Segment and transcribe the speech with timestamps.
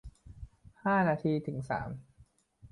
[0.83, 1.89] ห้านาทีถึงสาม